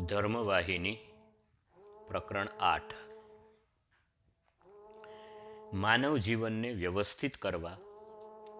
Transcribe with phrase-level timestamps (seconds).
[0.00, 0.98] ધર્મવાહિની,
[2.08, 2.94] પ્રકરણ આઠ.
[5.72, 7.78] માનવ જીવનને વ્યવસ્થિત કરવા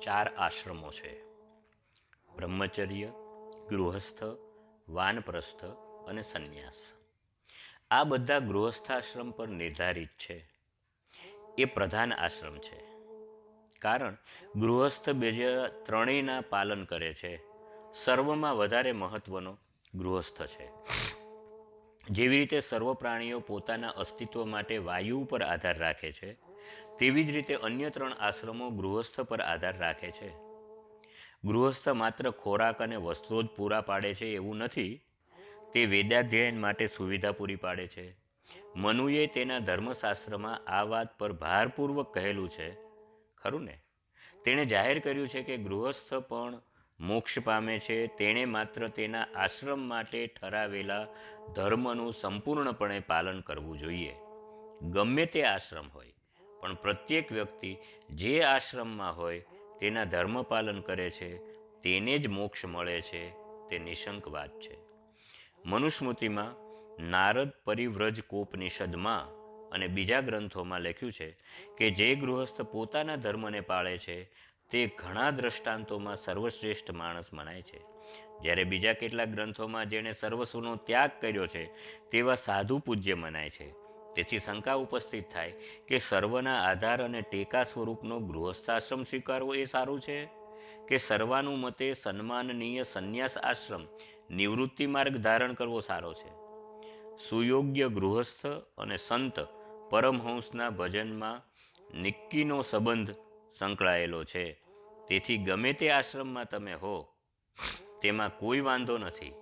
[0.02, 1.24] ચાર આશ્રમો છે.
[2.34, 3.12] બ્રહ્મચર્ય,
[3.70, 4.22] ગૃહસ્થ,
[4.88, 5.64] વાનપ્રસ્થ
[6.08, 6.92] અને સંન્યાસ.
[7.90, 10.50] આ બધા ગૃહસ્થાશ્રમ પર નિર્ધારિત છે.
[11.58, 12.84] એ પ્રધાન આશ્રમ છે.
[13.78, 14.16] કારણ,
[14.56, 17.42] ગૃહસ્થ બીજા ત્રણેયના પાલન કરે છે.
[18.04, 19.58] સર્વમાં વધારે મહત્વનો
[19.94, 20.70] ગૃહસ્થ છે.
[22.10, 26.32] જેવી રીતે સર્વ પ્રાણીઓ પોતાના અસ્તિત્વ માટે વાયુ ઉપર આધાર રાખે છે,
[26.98, 30.32] તેવી જ રીતે અન્ય ત્રણ આશ્રમો ગૃહસ્થ પર આધાર રાખે છે.
[31.44, 35.00] ગૃહસ્થ માત્ર ખોરાક અને વસ્ત્રો જ પૂરા પાડે છે એવું નથી,
[35.72, 38.16] તે વેદાધ્યયન માટે સુવિધા પૂરી પાડે છે.
[38.76, 42.74] મનુએ તેના ધર્મશાસ્ત્રમાં આ વાત પર ભારપૂર્વક કહેલું છે.
[43.36, 43.78] ખરું ને?
[44.44, 46.60] તેણે જાહેર કર્યું છે કે ગૃહસ્થ પણ
[47.02, 51.06] મોક્ષ પામે છે, તેણે માત્ર તેના આશ્રમ માટે ઠરાવેલા
[51.56, 54.14] ધર્મનું સંપૂર્ણપણે પાલન કરવું જોઈએ.
[54.82, 56.12] ગમે તે આશ્રમ હોય,
[56.60, 57.76] પણ પ્રત્યેક વ્યક્તિ
[58.10, 59.38] જે આશ્રમમાં હોય,
[59.80, 61.38] તેના ધર્મ પાલન કરે છે,
[61.80, 63.30] તેને જ મોક્ષ મળે છે,
[63.68, 64.76] તે નિશંક વાત છે.
[65.64, 66.62] મનુસ્મૃતિમાં
[67.10, 71.36] નારદ પરિવ્રજ કોપનિષદમાં અને બીજા ગ્રંથોમાં લખ્યું છે
[71.78, 74.28] કે જે ગૃહસ્થ પોતાના ધર્મને પાળે છે
[74.72, 77.80] તે ઘણા દ્રષ્ટાંતોમાં સર્વશ્રેષ્ઠ માણસ મનાય છે.
[78.42, 81.70] જ્યારે બીજા કેટલાક ગ્રંથોમાં જેણે સર્વસ્વનો ત્યાગ કર્યો છે,
[82.10, 83.74] તેવા સાધુ પૂજ્ય મનાય છે.
[84.14, 85.52] તેથી શંકા ઉપસ્થિત થાય
[85.88, 90.28] કે સર્વના આધાર અને ટેકા સ્વરૂપનો ગૃહસ્થાશ્રમ સ્વીકારવો એ સારું છે?
[90.88, 93.80] કે સર્વાનુમતે સન્માનનીય સંન્યાસ આશ્રમ
[94.30, 96.42] નિવૃત્તિ માર્ગ ધારણ કરવો સારો છે?
[97.28, 98.46] સુયોગ્ય ગૃહસ્થ
[98.78, 99.34] અને સંત
[99.90, 101.42] પરમહંસના ભજનમાં
[102.00, 103.10] નિક્કીનો સંબંધ
[103.58, 104.52] સંકળાયેલો છે.
[105.08, 107.14] તેથી ગમે તે આશ્રમમાં તમે હો,
[108.02, 109.34] તેમાં કોઈ વાંધો નથી.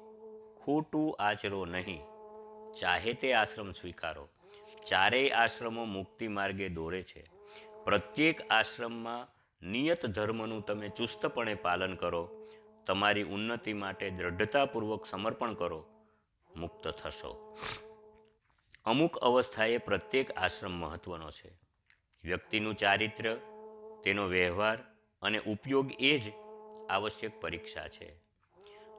[0.64, 2.02] ખોટું આચરો નહીં.
[2.80, 4.28] ચાહે તે આશ્રમ સ્વીકારો.
[4.86, 7.30] ચારેય આશ્રમો મુક્તિ માર્ગે દોરે છે.
[7.84, 9.28] પ્રત્યેક આશ્રમમાં
[9.70, 12.48] નિયત ધર્મનું તમે ચુસ્તપણે પાલન કરો.
[12.86, 15.86] તમારી ઉન્નતિ માટે દ્રઢતાપૂર્વક સમર્પણ કરો.
[16.56, 17.58] મુક્ત થશો.
[18.84, 21.52] અમુક અવસ્થાએ પ્રત્યેક આશ્રમ મહત્વનો છે.
[22.24, 23.36] વ્યક્તિનું ચારિત્ર્ય
[24.04, 24.78] તેનો વ્યવહાર
[25.22, 26.32] અને ઉપયોગ એ જ
[26.90, 28.16] આવશ્યક પરીક્ષા છે.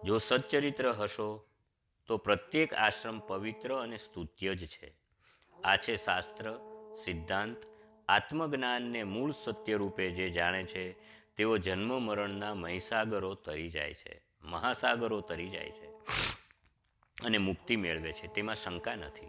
[0.04, 1.46] જો સચ્ચરિત્ર હશો,
[2.08, 4.94] તો પ્રત્યેક આશ્રમ પવિત્ર અને સ્તુત્ય જ છે.
[5.64, 6.60] આ છે શાસ્ત્ર,
[7.04, 7.58] સિદ્ધાંત,
[8.08, 10.92] આત્મજ્ઞાનને મૂળ સત્ય રૂપે જે જાણે છે,
[11.36, 15.88] તેઓ જન્મ મરણના મહીસાગરો તરી જાય છે, મહાસાગરો તરી જાય છે
[17.24, 18.28] અને મુક્તિ મેળવે છે.
[18.28, 19.28] તેમાં શંકા નથી.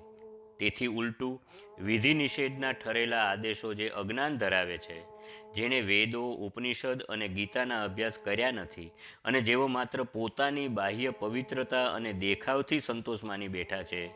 [0.59, 1.43] તેથી ઉલટું
[1.85, 5.12] વિધિ નિષેધના ઠરેલા આદેશો જે અજ્ઞાન ધરાવે છે
[5.55, 8.91] જેણે વેદો, ઉપનિષદ અને ગીતાના અભ્યાસ કર્યા નથી
[9.25, 14.09] અને જેઓ માત્ર પોતાની બાહ્ય પવિત્રતા અને દેખાવથી સંતોષ માની બેઠા છે,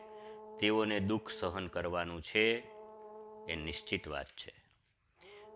[0.59, 2.63] તેઓને દુઃખ સહન કરવાનું છે
[3.49, 4.53] એ નિશ્ચિત વાત છે.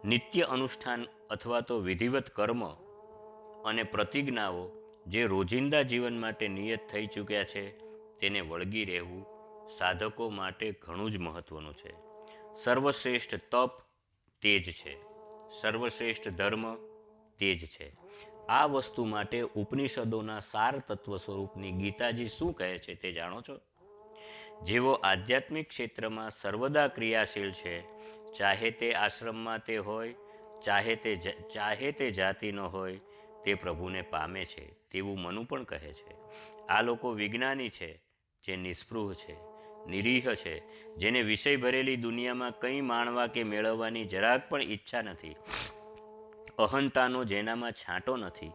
[0.06, 2.66] નિત્ય અનુષ્ઠાન અથવા તો વિધિવત કર્મ
[3.66, 4.69] અને પ્રતિજ્ઞાઓ
[5.07, 7.78] જે રોજિંદા જીવન માટે નિયત થઈ ચૂક્યા છે,
[8.18, 9.25] તેને વળગી રહેવું
[9.78, 11.94] સાધકો માટે ઘણું જ મહત્વનું છે.
[12.63, 13.72] સર્વશ્રેષ્ઠ તપ
[14.41, 15.10] તેજ છે.
[15.51, 16.75] સર્વશ્રેષ્ઠ ધર્મ
[17.39, 17.95] તેજ છે.
[18.50, 23.59] આ વસ્તુ માટે ઉપનિષદોના સાર તત્વ સ્વરૂપની ગીતાજી શું કહે છે તે જાણો છો?
[24.63, 27.81] જેવો આધ્યાત્મિક ક્ષેત્રમાં સર્વદા ક્રિયાશીલ છે,
[28.34, 30.16] ચાહે તે આશ્રમમાં તે હોય,
[30.63, 31.16] ચાહે તે
[31.53, 33.00] ચાહે તે જાતિનો હોય,
[33.44, 36.16] તે પ્રભુને પામે છે, તેવું મનુ પણ કહે છે.
[36.68, 38.03] આ લોકો વિજ્ઞાની છે,
[38.44, 39.50] જે નિસ્પૃહ છે.
[39.88, 40.64] નિરીહ છે,
[40.96, 45.36] જેને વિષય ભરેલી દુનિયામાં કંઈ માણવા કે મેળવવાની જરાક પણ ઈચ્છા નથી.
[46.59, 48.52] અહંતાનો જેનામાં છાંટો નથી,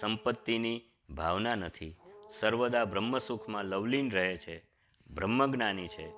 [0.00, 1.96] સંપત્તિની ભાવના નથી,
[2.40, 4.64] સર્વદા બ્રહ્મસુખમાં લવલીન રહે છે,
[5.10, 6.10] બ્રહ્મજ્ઞાની છે,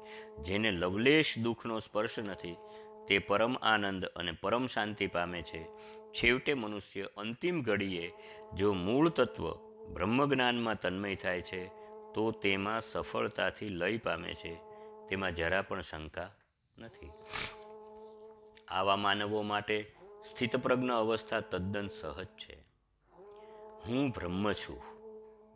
[0.43, 2.57] જેને લવલેશ દુઃખનો સ્પર્શ નથી,
[3.09, 5.65] તે પરમ આનંદ અને પરમ શાંતિ પામે છે.
[6.13, 8.13] છેવટે મનુષ્ય અંતિમ ઘડીએ
[8.55, 9.55] જો મૂળ તત્વ
[9.95, 11.82] બ્રહ્મજ્ઞાનમાં તન્મય થાય છે
[12.15, 14.55] તો તેમાં સફળતાથી લય પામે છે.
[15.09, 16.35] તેમાં જરા પણ શંકા
[16.79, 17.11] નથી.
[18.69, 19.95] આવા માનવો માટે
[20.31, 22.61] સ્થિતપ્રજ્ઞ અવસ્થા તદ્દન સહજ છે.
[23.87, 24.83] હું બ્રહ્મ છું.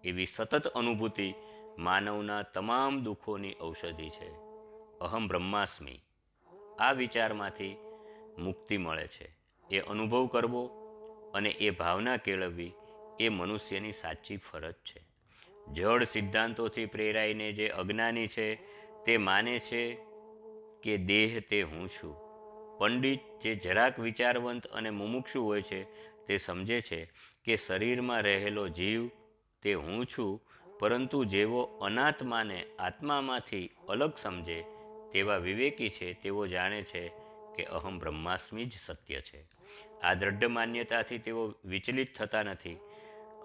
[0.05, 1.35] એવી સતત અનુભૂતિ
[1.79, 4.31] માનવના તમામ દુઃખોની ઔષધિ છે.
[5.01, 6.01] અહમ બ્રહ્માસ્મી.
[6.81, 7.77] આ વિચારમાંથી
[8.39, 9.37] મુક્તિ મળે છે.
[9.71, 10.71] એ અનુભવ કરવો
[11.35, 12.73] અને એ ભાવના કેળવવી
[13.21, 15.06] એ મનુષ્યની સાચી ફરજ છે.
[15.73, 18.55] જડ સિદ્ધાંતોથી પ્રેરાઈને જે અજ્ઞાની છે,
[19.05, 19.95] તે માને છે
[20.83, 22.17] કે દેહ તે હું છું.
[22.79, 25.85] પંડિત જે જરાક વિચારવંત અને મુમુક્ષુ હોય છે,
[26.27, 27.11] તે સમજે છે
[27.45, 29.11] કે શરીરમાં રહેલો જીવ
[29.63, 30.41] તે હું છું,
[30.79, 34.65] પરંતુ જેવો અનાત્માને આત્મામાંથી અલગ સમજે,
[35.13, 37.09] તેવા વિવેકી છે, તેઓ જાણે છે
[37.57, 39.45] કે અહમ બ્રહ્માસ્મિ જ સત્ય છે.
[40.03, 42.77] આ દ્રઢ માન્યતાથી તેઓ વિચલિત થતા નથી.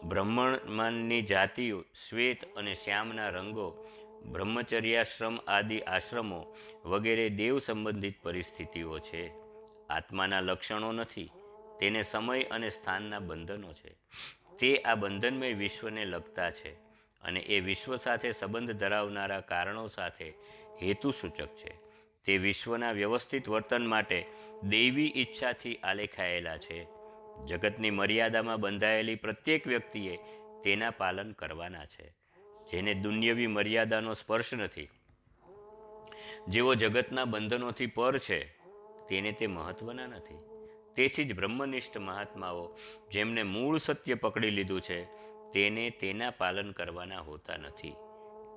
[0.03, 3.87] બ્રહ્મણમાનની જાતિઓ, શ્વેત અને શ્યામના રંગો,
[4.25, 6.55] બ્રહ્મચર્યાશ્રમ આદિ આશ્રમો
[6.85, 9.31] વગેરે દેવ સંબંધિત પરિસ્થિતિઓ છે.
[9.89, 11.31] આત્માના લક્ષણો નથી,
[11.79, 13.95] તેને સમય અને સ્થાનના બંધનો છે.
[14.59, 16.73] તે આ બંધનમય વિશ્વને લગતા છે
[17.21, 20.29] અને એ વિશ્વ સાથે સંબંધ ધરાવનારા કારણો સાથે
[20.83, 21.91] હેતુસૂચક છે.
[22.25, 24.25] તે વિશ્વના વ્યવસ્થિત વર્તન માટે
[24.63, 27.00] દૈવી ઈચ્છાથી આલેખાયેલા છે.
[27.45, 30.17] જગતની મર્યાદામાં બંધાયેલી પ્રત્યેક વ્યક્તિએ
[30.63, 32.13] તેના પાલન કરવાના છે,
[32.71, 34.89] જેને દુન્યવી મર્યાદાનો સ્પર્શ નથી.
[36.47, 38.47] જેઓ જગતના બંધનોથી પર છે,
[39.09, 40.39] તેને તે મહત્વના નથી.
[40.95, 42.75] તેથી જ બ્રહ્મનિષ્ઠ મહાત્માઓ
[43.11, 45.05] જેમને મૂળ સત્ય પકડી લીધું છે,
[45.53, 47.93] તેને તેના પાલન કરવાના હોતા નથી.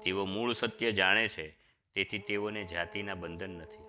[0.05, 1.57] તેઓ મૂળ સત્ય જાણે છે,
[1.95, 3.85] તેથી તેઓને જાતિના બંધન નથી.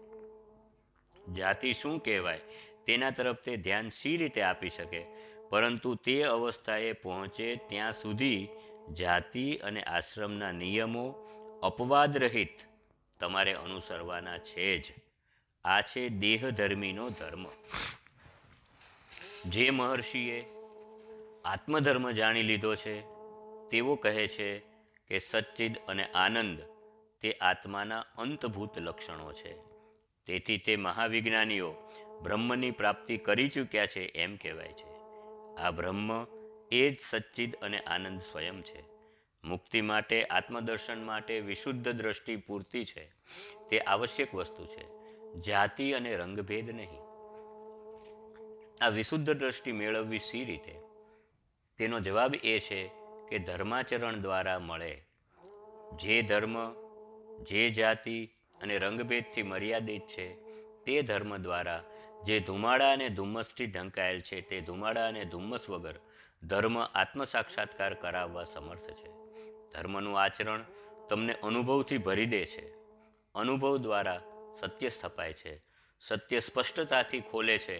[1.33, 2.41] જાતિ શું કહેવાય?
[2.85, 5.05] તેના તરફ તે ધ્યાન સી રીતે આપી શકે?
[5.49, 8.47] પરંતુ તે અવસ્થાએ પહોંચે ત્યાં સુધી
[8.91, 11.09] જાતિ અને આશ્રમના નિયમો
[11.63, 12.59] અપવાદ રહિત
[13.19, 14.83] તમારે અનુસરવાના છે જ.
[15.65, 17.45] આ છે દેહધર્મીનો ધર્મ.
[19.45, 20.45] જે મહર્ષિએ
[21.45, 23.01] આત્મધર્મ જાણી લીધો છે,
[23.69, 24.59] તેઓ કહે છે
[25.07, 26.61] કે સચ્ચિદ અને આનંદ
[27.21, 29.55] તે આત્માના અંતભૂત લક્ષણો છે.
[30.25, 31.75] તેથી તે મહાવિજ્ઞાનીઓ
[32.25, 34.95] બ્રહ્મની પ્રાપ્તિ કરી ચૂક્યા છે એમ કહેવાય છે.
[35.55, 36.25] આ બ્રહ્મ
[36.71, 38.83] એ જ સચ્ચિદ અને આનંદ સ્વયં છે.
[39.43, 43.13] મુક્તિ માટે, આત્મદર્શન માટે વિશુદ્ધ દ્રષ્ટિ પૂરતી છે.
[43.69, 44.85] તે આવશ્યક વસ્તુ છે.
[45.39, 46.99] જાતિ અને રંગભેદ નહીં.
[48.81, 50.75] આ વિશુદ્ધ દ્રષ્ટિ મેળવવી સી રીતે?
[51.77, 52.91] તેનો જવાબ એ છે
[53.29, 55.05] કે ધર્માચરણ દ્વારા મળે.
[55.95, 56.73] જે ધર્મ,
[57.43, 58.29] જે જાતિ
[58.61, 60.33] અને રંગભેદથી મર્યાદિત છે,
[60.85, 61.83] તે ધર્મ દ્વારા
[62.23, 65.99] જે ધુમાડા અને ધુમ્મસથી ઢંકાયેલ છે, તે ધુમાડા અને ધુમ્મસ વગર
[66.43, 69.09] ધર્મ આત્મસાક્ષાત્કાર કરાવવા સમર્થ છે.
[69.71, 70.65] ધર્મનું આચરણ
[71.09, 72.73] તમને અનુભવથી ભરી દે છે.
[73.35, 74.21] અનુભવ દ્વારા
[74.59, 75.61] સત્ય સ્થપાય છે.
[75.99, 77.77] સત્ય સ્પષ્ટતાથી ખોલે છે.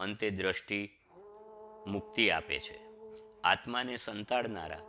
[0.00, 0.90] અંતે દ્રષ્ટિ
[1.86, 2.84] મુક્તિ આપે છે.
[3.44, 4.80] આત્માને સંતાડનારા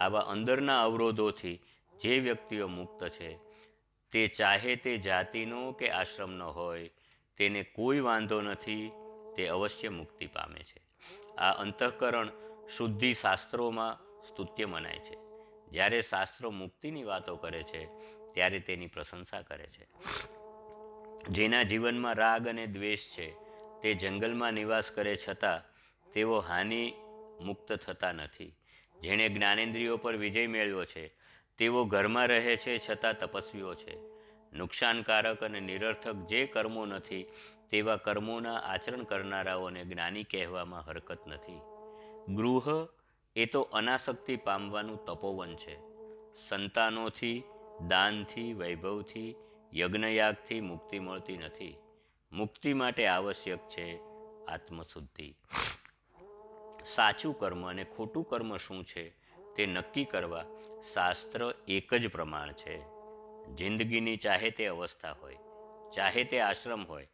[0.00, 1.60] આવા અંદરના અવરોધોથી
[2.02, 3.38] જે વ્યક્તિઓ મુક્ત છે,
[4.12, 6.90] તે ચાહે તે જાતિનો કે આશ્રમનો હોય
[7.36, 8.92] તેને કોઈ વાંધો નથી,
[9.36, 10.84] તે અવશ્ય મુક્તિ પામે છે.
[11.36, 12.30] આ અંતઃકરણ
[12.76, 15.16] શુદ્ધિ શાસ્ત્રોમાં સ્તુત્ય મનાય છે.
[15.70, 17.86] જ્યારે શાસ્ત્રો મુક્તિની વાતો કરે છે,
[18.34, 19.88] ત્યારે તેની પ્રશંસા કરે છે.
[21.28, 23.30] જેના જીવનમાં રાગ અને દ્વેષ છે,
[23.82, 25.74] તે જંગલમાં નિવાસ કરે છતાં
[26.12, 26.92] તેઓ હાનિ
[27.40, 28.56] મુક્ત થતા નથી.
[29.00, 31.08] જેણે જ્ઞાનેન્દ્રિયો પર વિજય મેળવ્યો છે,
[31.58, 34.13] તેઓ ઘરમાં રહે છે છતાં તપસ્વીઓ છે.
[34.54, 37.26] નુકસાનકારક અને નિરર્થક જે કર્મો નથી,
[37.70, 41.60] તેવા કર્મોના આચરણ કરનારાઓને જ્ઞાની કહેવામાં હરકત નથી.
[42.34, 42.88] ગૃહ
[43.36, 45.78] એ તો અનાસક્તિ પામવાનું તપોવન છે.
[46.48, 47.42] સંતાનોથી,
[47.88, 49.34] દાનથી, વૈભવથી,
[49.74, 51.76] યજ્ઞયાગથી મુક્તિ મળતી નથી.
[52.32, 53.98] મુક્તિ માટે આવશ્યક છે
[54.46, 55.34] આત્મશુદ્ધિ.
[56.84, 59.08] સાચું કર્મ અને ખોટું કર્મ શું છે
[59.56, 60.44] તે નક્કી કરવા
[60.94, 62.93] શાસ્ત્ર એક જ પ્રમાણ છે.
[63.48, 65.36] જિંદગીની ચાહે તે અવસ્થા હોય,
[65.94, 67.08] ચાહે તે આશ્રમ હોય,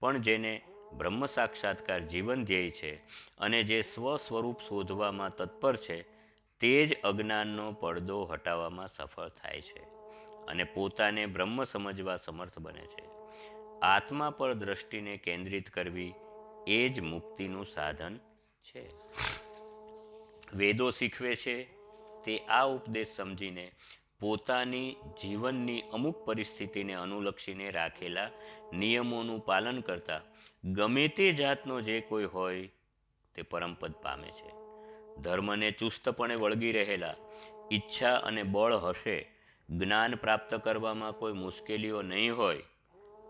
[0.00, 2.96] પણ જેને બ્રહ્મ સાક્ષાત્કાર જીવન ધ્યેય છે
[3.38, 6.02] અને જે સ્વ સ્વરૂપ શોધવામાં તત્પર છે,
[6.60, 9.82] તે જ અજ્ઞાનનો પડદો હટાવવામાં સફળ થાય છે
[10.46, 13.04] અને પોતાને બ્રહ્મ સમજવા સમર્થ બને છે.
[13.82, 16.14] આત્મા પર દ્રષ્ટિને કેન્દ્રિત કરવી
[16.66, 18.18] એ જ મુક્તિનું સાધન
[18.62, 18.90] છે.
[20.54, 21.64] વેદો શીખવે છે,
[22.24, 23.72] તે આ ઉપદેશ સમજીને
[24.20, 28.30] પોતાની જીવનની અમુક પરિસ્થિતિને અનુલક્ષીને રાખેલા
[28.72, 30.20] નિયમોનું પાલન કરતા
[30.64, 32.70] ગમે તે જાતનો જે કોઈ હોય
[33.34, 34.64] તે પરમપદ પામે છે.
[35.22, 37.14] ધર્મને ચુસ્તપણે વળગી રહેલા,
[37.72, 39.30] ઈચ્છા અને બળ હશે,
[39.70, 42.62] જ્ઞાન પ્રાપ્ત કરવામાં કોઈ મુશ્કેલીઓ નહીં હોય,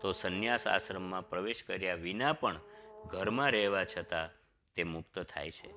[0.01, 2.59] તો સંન્યાસ આશ્રમમાં પ્રવેશ કર્યા વિના પણ
[3.05, 4.29] ઘરમાં રહેવા છતાં
[4.75, 5.69] તે મુક્ત થાય છે.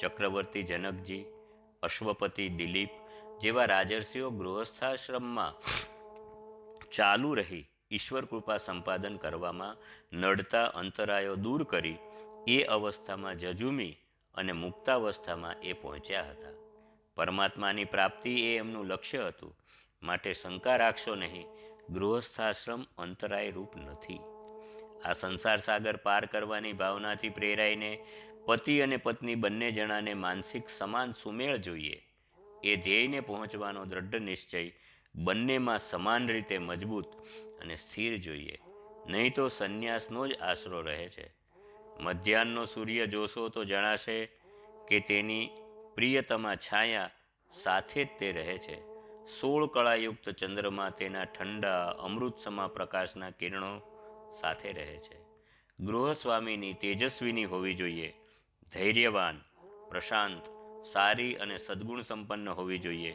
[0.00, 1.24] ચક્રવર્તી જનકજી,
[1.82, 2.88] અશ્વપતિ દિલીપ
[3.42, 5.54] જેવા રાજર્ષિઓ ગૃહસ્થાશ્રમમાં
[6.90, 9.76] ચાલુ રહી ઈશ્વર કૃપા સંપાદન કરવામાં
[10.16, 11.98] નડતા અંતરાયો દૂર કરી
[12.48, 13.96] એ અવસ્થામાં જજુમી
[14.34, 16.50] અને મુક્તાવસ્થામાં એ પહોંચ્યા હતા.
[17.14, 19.56] પરમાત્માની પ્રાપ્તિ એ એમનું લક્ષ્ય હતું.
[20.02, 21.46] માટે શંકા રાખશો નહીં,
[21.90, 24.20] ગૃહસ્થાશ્રમ અંતરાય રૂપ નથી.
[25.04, 28.04] આ સંસાર સાગર પાર કરવાની ભાવનાથી પ્રેરાઈને
[28.46, 32.07] પતિ અને પત્ની બંને જણાને માનસિક સમાન સુમેળ જોઈએ.
[32.64, 34.72] એ ધ્યેયને પહોંચવાનો દ્રઢ નિશ્ચય
[35.14, 37.06] બંનેમાં સમાન રીતે મજબૂત
[37.60, 38.58] અને સ્થિર જોઈએ.
[39.06, 41.30] નહીં તો સંન્યાસનો જ આશરો રહે છે.
[42.00, 44.26] મધ્યાહનનો સૂર્ય જોશો તો જણાશે
[44.88, 45.50] કે તેની
[45.94, 47.10] પ્રિયતમા છાયા
[47.62, 48.80] સાથે જ તે રહે છે.
[49.40, 53.80] સોળ કળાયુક્ત ચંદ્રમાં તેના ઠંડા અમૃતસમા પ્રકાશના કિરણો
[54.40, 55.28] સાથે રહે છે.
[55.84, 58.14] ગૃહસ્વામીની તેજસ્વીની હોવી જોઈએ.
[58.74, 59.40] ધૈર્યવાન,
[59.88, 60.57] પ્રશાંત
[60.92, 63.14] સારી અને સદ્ગુણ સંપન્ન હોવી જોઈએ.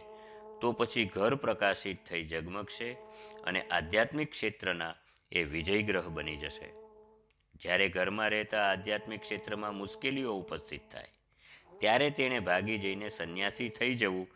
[0.61, 2.89] તો પછી ઘર પ્રકાશિત થઈ ઝગમગશે
[3.43, 4.93] અને આધ્યાત્મિક ક્ષેત્રના
[5.31, 6.69] એ વિજય ગ્રહ બની જશે.
[7.55, 11.11] જ્યારે ઘરમાં રહેતા આધ્યાત્મિક ક્ષેત્રમાં મુશ્કેલીઓ ઉપસ્થિત થાય,
[11.79, 14.27] ત્યારે તેણે ભાગી જઈને સંન્યાસી થઈ જવું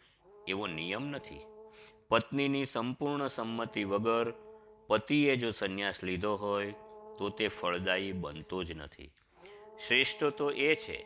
[0.47, 1.43] એવો નિયમ નથી.
[2.09, 4.27] પત્નીની સંપૂર્ણ સંમતિ વગર
[4.89, 6.73] પતિએ જો સંન્યાસ લીધો હોય,
[7.17, 9.11] તો તે ફળદાયી બનતો જ નથી.
[9.87, 10.97] શ્રેષ્ઠ તો એ છે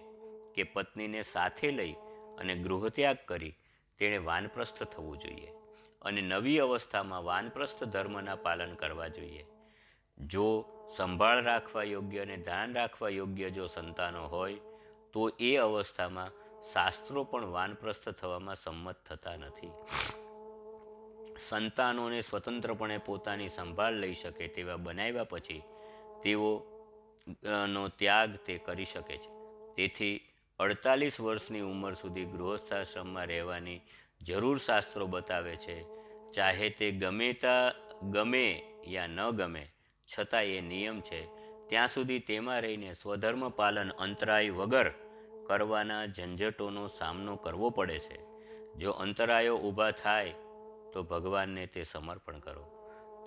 [0.55, 1.95] કે પત્નીને સાથે લઈ
[2.41, 3.53] અને ગૃહત્યાગ કરી
[3.99, 5.51] તેણે વાનપ્રસ્થ થવું જોઈએ
[6.01, 9.45] અને નવી અવસ્થામાં વાનપ્રસ્થ ધર્મના પાલન કરવા જોઈએ.
[10.17, 10.45] જો
[10.97, 14.57] સંભાળ રાખવા યોગ્ય અને ધ્યાન રાખવા યોગ્ય જો સંતાનો હોય,
[15.13, 16.31] તો એ અવસ્થામાં
[16.73, 19.71] શાસ્ત્રો પણ વાનપ્રસ્થ થવામાં સંમત થતા નથી.
[21.39, 25.61] સંતાનોને સ્વતંત્રપણે પોતાની સંભાળ લઈ શકે તેવા બનાવ્યા પછી
[26.23, 26.49] તેઓ
[27.67, 29.29] નો ત્યાગ તે કરી શકે છે.
[29.75, 30.13] તેથી
[30.61, 33.81] અડતાલીસ વર્ષની ઉંમર સુધી ગૃહસ્થાશ્રમમાં રહેવાની
[34.21, 35.83] જરૂર શાસ્ત્રો બતાવે છે.
[36.31, 37.71] ચાહે તે ગમે તા
[38.09, 39.67] ગમે યા ન ગમે,
[40.09, 41.25] છતાં એ નિયમ છે.
[41.69, 44.91] ત્યાં સુધી તેમાં રહીને સ્વધર્મ પાલન અંતરાય વગર
[45.47, 48.19] કરવાના ઝંઝટોનો સામનો કરવો પડે છે.
[48.75, 50.33] જો અંતરાયો ઊભા થાય,
[50.93, 52.65] તો ભગવાનને તે સમર્પણ કરો.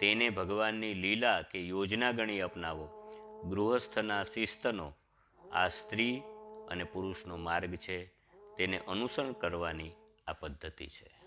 [0.00, 2.86] તેને ભગવાનની લીલા કે યોજના ગણી અપનાવો.
[3.50, 4.92] ગૃહસ્થના શિસ્તનો
[5.52, 6.22] આ સ્ત્રી
[6.68, 7.96] અને પુરુષનો માર્ગ છે
[8.56, 9.92] તેને અનુસરણ કરવાની
[10.26, 11.23] આ પદ્ધતિ છે.